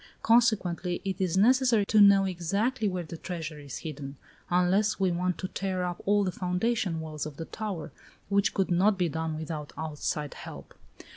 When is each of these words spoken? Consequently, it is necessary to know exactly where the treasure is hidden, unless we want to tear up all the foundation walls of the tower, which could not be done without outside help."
Consequently, 0.23 0.99
it 1.05 1.21
is 1.21 1.37
necessary 1.37 1.85
to 1.85 2.01
know 2.01 2.25
exactly 2.25 2.87
where 2.87 3.03
the 3.03 3.17
treasure 3.17 3.59
is 3.59 3.77
hidden, 3.85 4.17
unless 4.49 4.99
we 4.99 5.11
want 5.11 5.37
to 5.37 5.47
tear 5.47 5.83
up 5.83 6.01
all 6.07 6.23
the 6.23 6.31
foundation 6.31 6.99
walls 6.99 7.27
of 7.27 7.37
the 7.37 7.45
tower, 7.45 7.91
which 8.27 8.55
could 8.55 8.71
not 8.71 8.97
be 8.97 9.07
done 9.09 9.37
without 9.37 9.71
outside 9.77 10.33
help." 10.33 10.73